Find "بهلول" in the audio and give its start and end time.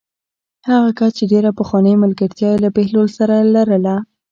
2.77-3.07